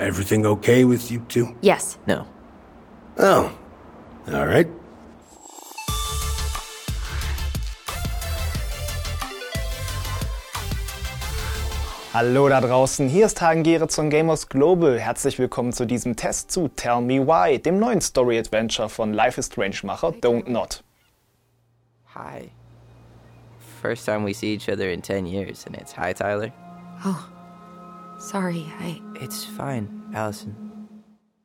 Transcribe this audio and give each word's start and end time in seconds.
Everything 0.00 0.46
okay 0.46 0.84
with 0.86 1.10
you 1.10 1.20
two? 1.28 1.54
Yes. 1.60 1.98
No. 2.06 2.26
Oh, 3.18 3.52
all 4.32 4.46
right. 4.46 4.66
Hallo 12.14 12.48
da 12.48 12.62
draußen, 12.62 13.08
hier 13.08 13.26
ist 13.26 13.42
Hagen 13.42 13.62
Geretz 13.62 13.94
von 13.94 14.08
Gamers 14.08 14.48
Global. 14.48 14.98
Herzlich 14.98 15.38
willkommen 15.38 15.74
zu 15.74 15.84
diesem 15.84 16.16
Test 16.16 16.50
zu 16.50 16.68
Tell 16.68 17.02
Me 17.02 17.26
Why, 17.26 17.58
dem 17.58 17.78
neuen 17.78 18.00
Story-Adventure 18.00 18.88
von 18.88 19.12
Life 19.12 19.38
is 19.38 19.46
Strange-Macher 19.46 20.14
Don't 20.22 20.48
Not. 20.48 20.82
Hi. 22.14 22.50
First 23.82 24.06
time 24.06 24.24
we 24.24 24.32
see 24.32 24.54
each 24.54 24.68
other 24.70 24.90
in 24.90 25.02
10 25.02 25.26
years, 25.26 25.66
and 25.66 25.76
it's 25.76 25.92
hi, 25.92 26.14
Tyler. 26.14 26.52
Sorry, 28.20 28.66
I. 28.86 29.00
It's 29.18 29.46
fine, 29.46 29.88
Allison. 30.12 30.54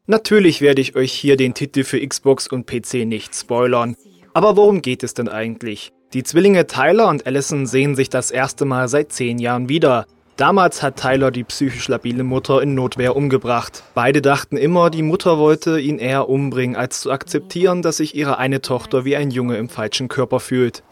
Natürlich 0.07 0.59
werde 0.59 0.81
ich 0.81 0.97
euch 0.97 1.13
hier 1.13 1.37
den 1.37 1.53
Titel 1.53 1.85
für 1.85 2.05
Xbox 2.05 2.47
und 2.47 2.67
PC 2.67 3.05
nicht 3.05 3.33
spoilern. 3.33 3.95
Aber 4.33 4.57
worum 4.57 4.81
geht 4.81 5.01
es 5.01 5.13
denn 5.13 5.29
eigentlich? 5.29 5.93
Die 6.11 6.23
Zwillinge 6.23 6.67
Tyler 6.67 7.07
und 7.07 7.25
Allison 7.25 7.65
sehen 7.65 7.95
sich 7.95 8.09
das 8.09 8.29
erste 8.29 8.65
Mal 8.65 8.89
seit 8.89 9.13
zehn 9.13 9.39
Jahren 9.39 9.69
wieder. 9.69 10.05
Damals 10.35 10.83
hat 10.83 10.97
Tyler 10.97 11.31
die 11.31 11.45
psychisch 11.45 11.87
labile 11.87 12.25
Mutter 12.25 12.61
in 12.61 12.75
Notwehr 12.75 13.15
umgebracht. 13.15 13.83
Beide 13.93 14.21
dachten 14.21 14.57
immer, 14.57 14.89
die 14.89 15.01
Mutter 15.01 15.37
wollte 15.39 15.79
ihn 15.79 15.97
eher 15.97 16.27
umbringen, 16.27 16.75
als 16.75 16.99
zu 16.99 17.09
akzeptieren, 17.09 17.83
dass 17.83 17.97
sich 17.97 18.15
ihre 18.15 18.37
eine 18.37 18.61
Tochter 18.61 19.05
wie 19.05 19.15
ein 19.15 19.31
Junge 19.31 19.55
im 19.55 19.69
falschen 19.69 20.09
Körper 20.09 20.41
fühlt. 20.41 20.83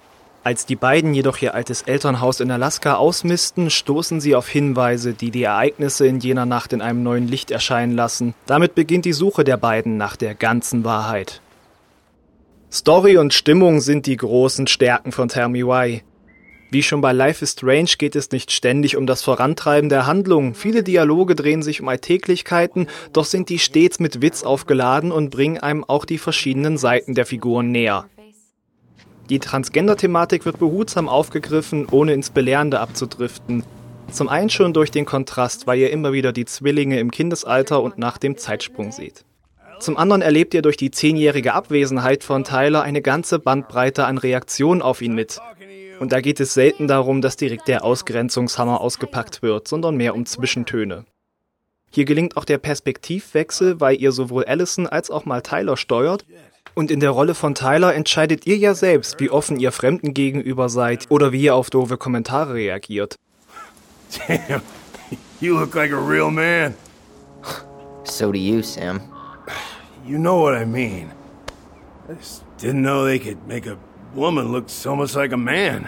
Als 0.46 0.66
die 0.66 0.76
beiden 0.76 1.14
jedoch 1.14 1.42
ihr 1.42 1.54
altes 1.54 1.84
Elternhaus 1.84 2.42
in 2.42 2.52
Alaska 2.52 2.96
ausmisten, 2.96 3.70
stoßen 3.70 4.20
sie 4.20 4.36
auf 4.36 4.50
Hinweise, 4.50 5.14
die 5.14 5.32
die 5.32 5.44
Ereignisse 5.44 6.06
in 6.06 6.20
jener 6.20 6.46
Nacht 6.46 6.74
in 6.74 6.82
einem 6.82 7.02
neuen 7.02 7.30
Licht 7.30 7.50
erscheinen 7.50 7.96
lassen. 7.96 8.34
Damit 8.46 8.76
beginnt 8.76 9.06
die 9.06 9.14
Suche 9.14 9.46
der 9.46 9.56
beiden 9.56 9.96
nach 9.96 10.18
der 10.18 10.36
ganzen 10.36 10.84
Wahrheit. 10.84 11.40
Story 12.70 13.18
und 13.18 13.34
Stimmung 13.34 13.80
sind 13.80 14.06
die 14.06 14.18
großen 14.18 14.68
Stärken 14.68 15.14
von 15.14 15.30
Tell 15.30 15.48
Me 15.48 15.66
Why. 15.66 16.04
Wie 16.72 16.84
schon 16.84 17.00
bei 17.00 17.14
Life 17.14 17.42
is 17.44 17.52
Strange 17.52 17.92
geht 17.98 18.16
es 18.16 18.32
nicht 18.32 18.52
ständig 18.52 18.98
um 18.98 19.06
das 19.06 19.22
Vorantreiben 19.22 19.90
der 19.90 20.08
Handlung. 20.08 20.56
Viele 20.56 20.84
Dialoge 20.84 21.36
drehen 21.36 21.62
sich 21.62 21.80
um 21.80 21.88
Alltäglichkeiten, 21.88 22.88
doch 23.14 23.26
sind 23.26 23.48
die 23.48 23.60
stets 23.60 24.00
mit 24.00 24.22
Witz 24.22 24.44
aufgeladen 24.44 25.12
und 25.14 25.30
bringen 25.30 25.60
einem 25.60 25.86
auch 25.86 26.04
die 26.04 26.18
verschiedenen 26.18 26.78
Seiten 26.78 27.14
der 27.14 27.28
Figuren 27.28 27.72
näher. 27.72 28.08
Die 29.30 29.40
Transgender-Thematik 29.40 30.46
wird 30.46 30.60
behutsam 30.60 31.08
aufgegriffen, 31.08 31.88
ohne 31.90 32.14
ins 32.14 32.30
Belehrende 32.30 32.80
abzudriften. 32.80 33.64
Zum 34.12 34.28
einen 34.28 34.50
schon 34.50 34.74
durch 34.74 34.92
den 34.92 35.06
Kontrast, 35.06 35.66
weil 35.66 35.80
ihr 35.80 35.92
immer 35.92 36.12
wieder 36.12 36.34
die 36.34 36.46
Zwillinge 36.46 37.00
im 37.00 37.10
Kindesalter 37.10 37.82
und 37.82 37.98
nach 37.98 38.18
dem 38.18 38.38
Zeitsprung 38.38 38.92
seht. 38.92 39.24
Zum 39.80 39.98
anderen 39.98 40.22
erlebt 40.22 40.54
ihr 40.54 40.62
durch 40.62 40.78
die 40.78 40.92
zehnjährige 40.92 41.54
Abwesenheit 41.54 42.24
von 42.24 42.44
Tyler 42.44 42.84
eine 42.84 43.02
ganze 43.02 43.40
Bandbreite 43.40 44.06
an 44.06 44.18
Reaktionen 44.18 44.82
auf 44.82 45.02
ihn 45.02 45.16
mit. 45.16 45.40
Und 46.00 46.12
da 46.12 46.22
geht 46.22 46.40
es 46.40 46.54
selten 46.54 46.88
darum, 46.88 47.22
dass 47.22 47.38
direkt 47.38 47.68
der 47.68 47.84
Ausgrenzungshammer 47.84 48.82
ausgepackt 48.82 49.42
wird, 49.42 49.68
sondern 49.68 49.96
mehr 49.96 50.16
um 50.16 50.26
Zwischentöne. 50.26 51.06
Hier 51.92 52.06
gelingt 52.06 52.38
auch 52.38 52.46
der 52.46 52.58
Perspektivwechsel, 52.58 53.80
weil 53.80 54.02
ihr 54.02 54.12
sowohl 54.12 54.46
Allison 54.46 54.88
als 54.88 55.12
auch 55.12 55.26
mal 55.26 55.42
Tyler 55.42 55.78
steuert. 55.78 56.26
Und 56.76 56.90
in 56.90 57.00
der 57.00 57.12
Rolle 57.12 57.36
von 57.36 57.54
Tyler 57.54 57.94
entscheidet 57.94 58.48
ihr 58.48 58.58
ja 58.58 58.74
selbst, 58.74 59.20
wie 59.20 59.30
offen 59.30 59.60
ihr 59.60 59.72
Fremden 59.72 60.14
gegenüber 60.14 60.70
seid 60.70 61.06
oder 61.10 61.32
wie 61.32 61.44
ihr 61.44 61.56
auf 61.56 61.70
doofe 61.70 61.98
Kommentare 61.98 62.56
reagiert. 62.56 63.20
Damn, 64.28 64.62
you 65.40 65.58
look 65.58 65.76
like 65.76 65.92
a 65.92 66.00
real 66.00 66.32
man. 66.32 66.74
So 68.04 68.32
do 68.32 68.38
you, 68.38 68.62
Sam. 68.62 69.02
You 70.06 70.18
know 70.18 70.42
what 70.42 70.56
I 70.56 70.66
mean. 70.66 71.12
I 72.10 72.14
just 72.16 72.44
didn't 72.60 72.82
know 72.82 73.06
they 73.06 73.20
could 73.20 73.48
make 73.48 73.66
a 73.68 73.78
woman 74.16 74.52
look 74.52 74.70
so 74.70 74.96
much 74.96 75.16
like 75.16 75.34
a 75.34 75.38
man. 75.38 75.88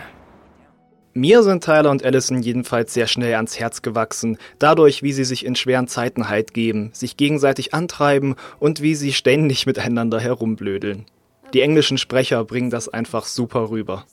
Mir 1.18 1.44
sind 1.44 1.64
Tyler 1.64 1.92
und 1.92 2.03
Allison 2.03 2.42
jedenfalls 2.42 2.94
sehr 2.94 3.08
schnell 3.08 3.36
ans 3.36 3.58
Herz 3.58 3.81
gewachsen, 3.81 4.38
dadurch, 4.59 5.02
wie 5.02 5.14
sie 5.14 5.24
sich 5.24 5.46
in 5.46 5.56
schweren 5.56 5.88
Zeiten 5.88 6.28
Halt 6.28 6.53
geben, 6.53 6.90
sich 6.92 7.16
gegenseitig 7.16 7.74
antreiben 7.74 8.36
und 8.59 8.81
wie 8.81 8.96
sie 8.96 9.14
ständig 9.14 9.66
miteinander 9.66 10.20
herumblödeln. 10.20 11.06
Die 11.54 11.62
englischen 11.62 11.98
Sprecher 11.98 12.44
bringen 12.44 12.70
das 12.70 12.90
einfach 12.90 13.24
super 13.28 13.70
rüber. 13.70 14.06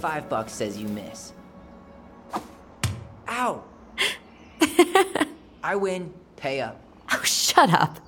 Five 0.00 0.22
bucks 0.30 0.56
says 0.56 0.80
you 0.80 0.88
miss. 0.88 1.34
Ow! 3.26 3.60
I 5.62 5.78
win. 5.78 6.08
Pay 6.36 6.62
up. 6.62 6.76
Oh, 7.12 7.24
shut 7.24 7.70
up. 7.74 8.00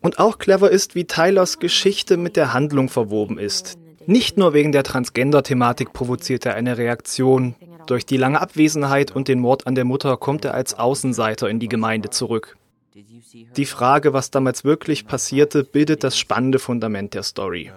Und 0.00 0.20
auch 0.20 0.38
clever 0.38 0.70
ist, 0.70 0.94
wie 0.94 1.06
Tylers 1.06 1.58
Geschichte 1.58 2.16
mit 2.16 2.36
der 2.36 2.54
Handlung 2.54 2.88
verwoben 2.88 3.36
ist. 3.36 3.78
Nicht 4.06 4.38
nur 4.38 4.54
wegen 4.54 4.72
der 4.72 4.84
Transgender-Thematik 4.84 5.92
provoziert 5.92 6.46
er 6.46 6.54
eine 6.54 6.78
Reaktion. 6.78 7.54
Durch 7.86 8.06
die 8.06 8.16
lange 8.16 8.40
Abwesenheit 8.40 9.10
und 9.10 9.28
den 9.28 9.40
Mord 9.40 9.66
an 9.66 9.74
der 9.74 9.84
Mutter 9.84 10.16
kommt 10.16 10.44
er 10.44 10.54
als 10.54 10.74
Außenseiter 10.74 11.48
in 11.48 11.58
die 11.58 11.68
Gemeinde 11.68 12.10
zurück. 12.10 12.56
Die 13.56 13.66
Frage, 13.66 14.12
was 14.12 14.30
damals 14.30 14.64
wirklich 14.64 15.06
passierte, 15.06 15.64
bildet 15.64 16.04
das 16.04 16.18
spannende 16.18 16.58
Fundament 16.58 17.14
der 17.14 17.22
Story. 17.22 17.70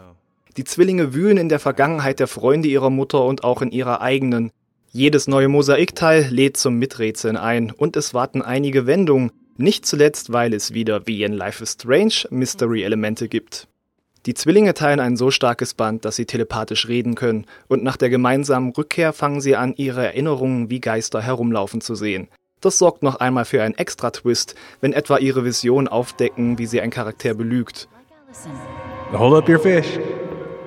Die 0.56 0.64
Zwillinge 0.64 1.14
wühlen 1.14 1.38
in 1.38 1.50
der 1.50 1.60
Vergangenheit 1.60 2.20
der 2.20 2.28
Freunde 2.28 2.68
ihrer 2.68 2.90
Mutter 2.90 3.24
und 3.24 3.44
auch 3.44 3.62
in 3.62 3.72
ihrer 3.72 4.02
eigenen. 4.02 4.52
Jedes 4.92 5.28
neue 5.28 5.48
Mosaikteil 5.48 6.28
lädt 6.30 6.58
zum 6.58 6.76
Miträtseln 6.76 7.38
ein 7.38 7.72
und 7.72 7.96
es 7.96 8.14
warten 8.14 8.42
einige 8.42 8.88
Wendungen, 8.88 9.32
nicht 9.58 9.86
zuletzt, 9.86 10.32
weil 10.32 10.54
es 10.54 10.74
wieder 10.74 11.06
wie 11.06 11.24
in 11.24 11.34
Life 11.34 11.62
is 11.62 11.74
Strange 11.74 12.28
Mystery-Elemente 12.30 13.28
gibt. 13.28 13.68
Die 14.26 14.34
Zwillinge 14.34 14.74
teilen 14.74 15.00
ein 15.00 15.16
so 15.16 15.32
starkes 15.32 15.74
Band, 15.74 16.04
dass 16.04 16.18
sie 16.18 16.26
telepathisch 16.26 16.88
reden 16.88 17.16
können, 17.16 17.46
und 17.68 17.84
nach 17.84 17.96
der 17.96 18.10
gemeinsamen 18.10 18.74
Rückkehr 18.74 19.14
fangen 19.14 19.40
sie 19.40 19.56
an, 19.56 19.74
ihre 19.78 20.06
Erinnerungen 20.06 20.70
wie 20.70 20.82
Geister 20.82 21.22
herumlaufen 21.22 21.80
zu 21.80 21.96
sehen. 21.96 22.28
Das 22.60 22.78
sorgt 22.78 23.04
noch 23.04 23.16
einmal 23.16 23.46
für 23.46 23.64
einen 23.64 23.78
Extra-Twist, 23.78 24.56
wenn 24.82 24.92
etwa 24.92 25.18
ihre 25.18 25.46
Visionen 25.46 25.88
aufdecken, 25.88 26.58
wie 26.58 26.66
sie 26.66 26.82
ein 26.82 26.90
Charakter 26.90 27.34
belügt. 27.34 27.88
Hold 29.14 29.36
up 29.36 29.50
your 29.50 29.60
fish. 29.60 29.98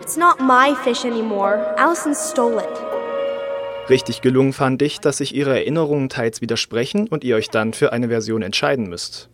It's 0.00 0.16
not 0.16 0.40
my 0.40 0.74
fish 0.82 1.04
anymore. 1.04 1.76
Allison 1.76 2.14
stole 2.14 2.56
it. 2.56 3.90
Richtig 3.90 4.22
gelungen 4.22 4.54
fand 4.54 4.80
ich, 4.80 5.00
dass 5.00 5.18
sich 5.18 5.34
ihre 5.34 5.54
Erinnerungen 5.54 6.08
teils 6.08 6.40
widersprechen 6.40 7.08
und 7.08 7.24
ihr 7.24 7.36
euch 7.36 7.50
dann 7.50 7.74
für 7.74 7.92
eine 7.92 8.08
Version 8.08 8.40
entscheiden 8.40 8.88
müsst. 8.88 9.28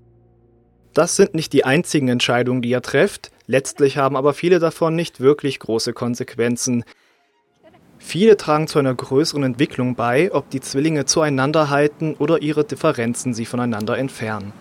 Das 0.95 1.15
sind 1.15 1.35
nicht 1.35 1.53
die 1.53 1.65
einzigen 1.65 2.09
Entscheidungen, 2.09 2.61
die 2.61 2.71
ihr 2.71 2.83
trefft, 2.83 3.31
letztlich 3.49 3.97
haben 3.97 4.17
aber 4.17 4.33
viele 4.33 4.61
davon 4.61 4.95
nicht 4.95 5.19
wirklich 5.19 5.59
große 5.59 5.93
Konsequenzen. 5.93 6.85
Viele 7.99 8.37
tragen 8.37 8.69
zu 8.69 8.79
einer 8.79 8.95
größeren 8.95 9.43
Entwicklung 9.43 9.97
bei, 9.97 10.33
ob 10.33 10.49
die 10.51 10.61
Zwillinge 10.61 11.05
zueinander 11.05 11.69
halten 11.69 12.15
oder 12.15 12.41
ihre 12.43 12.63
Differenzen 12.63 13.35
sie 13.35 13.45
voneinander 13.45 13.99
entfernen. 13.99 14.53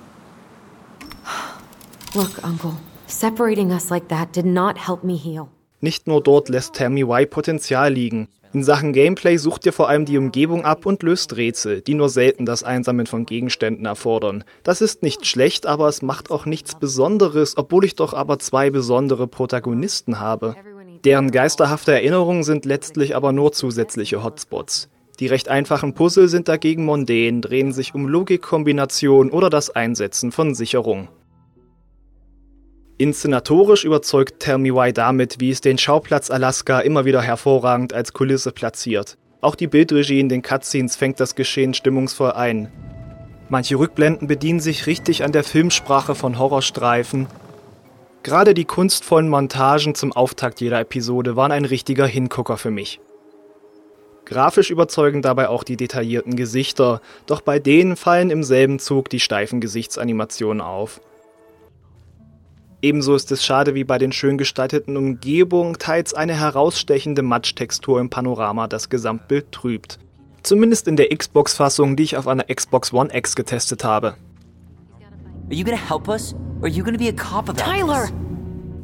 Look, 2.15 2.43
Uncle, 2.43 2.73
separating 3.05 3.71
us 3.71 3.89
like 3.91 4.09
that 4.09 4.35
did 4.35 4.45
not 4.45 4.87
help 4.87 5.03
me 5.03 5.13
heal. 5.13 5.49
Nicht 5.81 6.07
nur 6.07 6.23
dort 6.23 6.49
lässt 6.49 6.79
Me 6.79 7.07
Why 7.07 7.27
Potenzial 7.27 7.93
liegen. 7.93 8.29
In 8.53 8.63
Sachen 8.63 8.94
Gameplay 8.94 9.38
sucht 9.38 9.66
ihr 9.66 9.74
vor 9.74 9.90
allem 9.90 10.06
die 10.06 10.18
Umgebung 10.18 10.63
ab 10.63 10.85
und 10.85 11.03
löst 11.03 11.35
Rätsel, 11.35 11.81
die 11.81 11.94
nur 11.94 12.09
selten 12.09 12.46
das 12.46 12.63
Einsammeln 12.63 13.08
von 13.08 13.25
Gegenständen 13.25 13.85
erfordern. 13.85 14.44
Das 14.63 14.81
ist 14.81 15.03
nicht 15.03 15.25
schlecht, 15.25 15.66
aber 15.66 15.88
es 15.88 16.02
macht 16.02 16.31
auch 16.31 16.46
nichts 16.46 16.75
Besonderes, 16.75 17.58
obwohl 17.58 17.85
ich 17.85 17.96
doch 17.96 18.13
aber 18.13 18.40
zwei 18.40 18.69
besondere 18.69 19.28
Protagonisten 19.28 20.19
habe. 20.19 20.56
Deren 21.03 21.31
geisterhafte 21.31 21.91
Erinnerungen 21.91 22.44
sind 22.44 22.66
letztlich 22.66 23.16
aber 23.16 23.31
nur 23.31 23.52
zusätzliche 23.52 24.24
Hotspots. 24.24 24.90
Die 25.19 25.28
recht 25.28 25.50
einfachen 25.50 25.94
Puzzle 25.94 26.28
sind 26.28 26.47
dagegen 26.47 26.85
mondän, 26.85 27.41
drehen 27.41 27.74
sich 27.74 27.96
um 27.96 28.08
Logikkombination 28.08 29.31
oder 29.31 29.50
das 29.50 29.69
Einsetzen 29.69 30.32
von 30.32 30.53
Sicherung. 30.53 31.09
Inszenatorisch 32.99 33.84
überzeugt 33.84 34.40
Tell 34.40 34.58
Me 34.58 34.73
Why 34.73 34.91
damit, 34.91 35.40
wie 35.40 35.52
es 35.52 35.61
den 35.61 35.78
Schauplatz 35.78 36.32
Alaska 36.32 36.79
immer 36.79 37.05
wieder 37.05 37.22
hervorragend 37.22 37.94
als 37.94 38.11
Kulisse 38.11 38.52
platziert. 38.52 39.17
Auch 39.40 39.53
die 39.53 39.67
Bildregie 39.67 40.20
in 40.20 40.29
den 40.29 40.41
Cutscenes 40.41 40.96
fängt 40.96 41.20
das 41.20 41.35
Geschehen 41.35 41.76
stimmungsvoll 41.76 42.32
ein. 42.32 42.72
Manche 43.49 43.78
Rückblenden 43.78 44.28
bedienen 44.28 44.59
sich 44.59 44.88
richtig 44.88 45.23
an 45.23 45.32
der 45.32 45.44
Filmsprache 45.44 46.16
von 46.16 46.40
Horrorstreifen. 46.40 47.28
Gerade 48.23 48.55
die 48.55 48.66
kunstvollen 48.66 49.29
Montagen 49.29 49.93
zum 49.93 50.11
Auftakt 50.11 50.59
jeder 50.59 50.79
Episode 50.79 51.35
waren 51.35 51.52
ein 51.52 51.66
richtiger 51.66 52.08
Hingucker 52.08 52.58
für 52.58 52.72
mich. 52.72 53.00
Grafisch 54.26 54.72
überzeugen 54.72 55.22
dabei 55.22 55.50
auch 55.50 55.64
die 55.64 55.78
detaillierten 55.78 56.35
Gesichter, 56.35 57.00
doch 57.28 57.41
bei 57.41 57.59
denen 57.59 57.96
fallen 57.96 58.32
im 58.32 58.43
selben 58.43 58.79
Zug 58.79 59.09
die 59.09 59.20
steifen 59.20 59.61
Gesichtsanimationen 59.61 60.61
auf. 60.61 61.00
Ebenso 62.82 63.16
ist 63.16 63.32
es 63.32 63.44
schade 63.44 63.74
wie 63.74 63.84
bei 63.84 63.97
den 63.97 64.12
schön 64.12 64.38
gestalteten 64.38 64.97
Umgebungen 64.97 65.79
teils 65.79 66.14
eine 66.14 66.35
herausstechende 66.35 67.24
Matschtextur 67.24 68.00
im 68.00 68.09
Panorama 68.09 68.68
das 68.68 68.90
Gesamtbild 68.90 69.52
trübt. 69.52 69.97
Zumindest 70.44 70.88
in 70.88 70.96
der 70.96 71.09
Xbox-Fassung, 71.09 71.96
die 71.96 72.03
ich 72.03 72.18
auf 72.18 72.28
einer 72.28 72.44
Xbox 72.44 72.94
One 72.94 73.09
X 73.14 73.35
getestet 73.35 73.84
habe. 73.84 74.16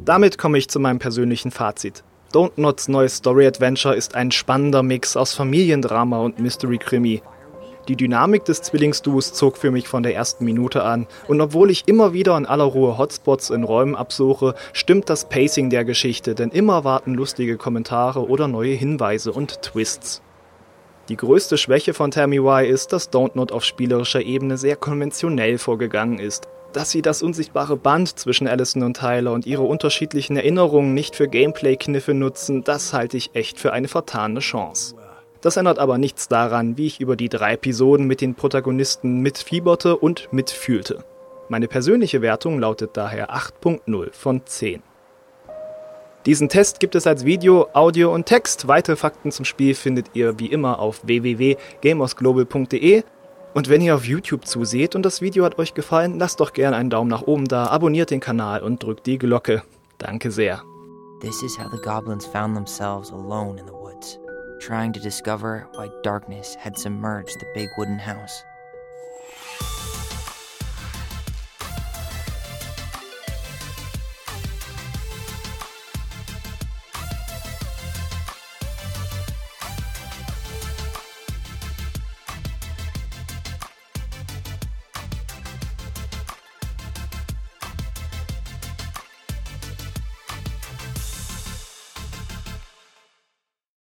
Damit 0.04 0.38
komme 0.38 0.58
ich 0.58 0.68
zu 0.68 0.80
meinem 0.80 0.98
persönlichen 0.98 1.50
Fazit. 1.52 2.02
Don't 2.32 2.52
Nots 2.56 2.88
neues 2.88 3.16
Story 3.16 3.46
Adventure 3.46 3.94
ist 3.94 4.16
ein 4.16 4.32
spannender 4.32 4.82
Mix 4.82 5.16
aus 5.16 5.34
Familiendrama 5.34 6.18
und 6.18 6.40
Mystery-Krimi. 6.40 7.22
Die 7.88 7.96
Dynamik 7.96 8.46
des 8.46 8.62
Zwillingsduos 8.62 9.34
zog 9.34 9.58
für 9.58 9.70
mich 9.70 9.88
von 9.88 10.02
der 10.02 10.14
ersten 10.14 10.46
Minute 10.46 10.84
an, 10.84 11.06
und 11.28 11.40
obwohl 11.42 11.70
ich 11.70 11.82
immer 11.86 12.14
wieder 12.14 12.36
in 12.38 12.46
aller 12.46 12.64
Ruhe 12.64 12.96
Hotspots 12.96 13.50
in 13.50 13.62
Räumen 13.62 13.94
absuche, 13.94 14.54
stimmt 14.72 15.10
das 15.10 15.28
Pacing 15.28 15.68
der 15.68 15.84
Geschichte, 15.84 16.34
denn 16.34 16.50
immer 16.50 16.84
warten 16.84 17.12
lustige 17.12 17.58
Kommentare 17.58 18.26
oder 18.26 18.48
neue 18.48 18.72
Hinweise 18.72 19.32
und 19.32 19.60
Twists. 19.60 20.22
Die 21.10 21.16
größte 21.18 21.58
Schwäche 21.58 21.92
von 21.92 22.10
Tammy 22.10 22.38
Y 22.38 22.64
ist, 22.64 22.94
dass 22.94 23.12
Don't 23.12 23.32
Not 23.34 23.52
auf 23.52 23.64
spielerischer 23.64 24.22
Ebene 24.22 24.56
sehr 24.56 24.76
konventionell 24.76 25.58
vorgegangen 25.58 26.18
ist. 26.18 26.48
Dass 26.72 26.90
sie 26.90 27.02
das 27.02 27.22
unsichtbare 27.22 27.76
Band 27.76 28.18
zwischen 28.18 28.48
Allison 28.48 28.82
und 28.82 28.96
Tyler 28.96 29.32
und 29.32 29.44
ihre 29.44 29.62
unterschiedlichen 29.62 30.36
Erinnerungen 30.36 30.94
nicht 30.94 31.14
für 31.14 31.28
Gameplay-Kniffe 31.28 32.14
nutzen, 32.14 32.64
das 32.64 32.94
halte 32.94 33.18
ich 33.18 33.34
echt 33.34 33.60
für 33.60 33.74
eine 33.74 33.88
vertane 33.88 34.40
Chance. 34.40 34.96
Das 35.44 35.58
ändert 35.58 35.78
aber 35.78 35.98
nichts 35.98 36.26
daran, 36.26 36.78
wie 36.78 36.86
ich 36.86 37.02
über 37.02 37.16
die 37.16 37.28
drei 37.28 37.52
Episoden 37.52 38.06
mit 38.06 38.22
den 38.22 38.34
Protagonisten 38.34 39.20
mitfieberte 39.20 39.94
und 39.94 40.32
mitfühlte. 40.32 41.04
Meine 41.50 41.68
persönliche 41.68 42.22
Wertung 42.22 42.58
lautet 42.58 42.96
daher 42.96 43.28
8.0 43.30 44.10
von 44.12 44.40
10. 44.46 44.82
Diesen 46.24 46.48
Test 46.48 46.80
gibt 46.80 46.94
es 46.94 47.06
als 47.06 47.26
Video, 47.26 47.68
Audio 47.74 48.14
und 48.14 48.24
Text. 48.24 48.68
Weitere 48.68 48.96
Fakten 48.96 49.30
zum 49.32 49.44
Spiel 49.44 49.74
findet 49.74 50.12
ihr 50.14 50.38
wie 50.38 50.46
immer 50.46 50.78
auf 50.78 51.06
www.gamersglobal.de. 51.06 53.02
Und 53.52 53.68
wenn 53.68 53.82
ihr 53.82 53.96
auf 53.96 54.06
YouTube 54.06 54.46
zuseht 54.46 54.96
und 54.96 55.02
das 55.02 55.20
Video 55.20 55.44
hat 55.44 55.58
euch 55.58 55.74
gefallen, 55.74 56.18
lasst 56.18 56.40
doch 56.40 56.54
gerne 56.54 56.78
einen 56.78 56.88
Daumen 56.88 57.10
nach 57.10 57.20
oben 57.20 57.48
da, 57.48 57.66
abonniert 57.66 58.10
den 58.10 58.20
Kanal 58.20 58.62
und 58.62 58.82
drückt 58.82 59.04
die 59.04 59.18
Glocke. 59.18 59.62
Danke 59.98 60.30
sehr. 60.30 60.62
This 61.20 61.42
is 61.42 61.58
how 61.58 61.70
the 61.70 61.82
goblins 61.82 62.24
found 62.24 62.54
themselves 62.54 63.12
alone 63.12 63.60
in 63.60 63.66
the 63.66 63.83
trying 64.60 64.92
to 64.92 65.00
discover 65.00 65.68
why 65.74 65.88
darkness 66.02 66.54
had 66.54 66.78
submerged 66.78 67.40
the 67.40 67.46
big 67.54 67.68
wooden 67.76 67.98
house. 67.98 68.44